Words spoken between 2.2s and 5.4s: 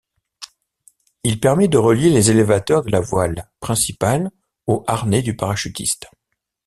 élévateurs de la voile principale au harnais du